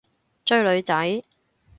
[0.45, 1.21] 追女仔？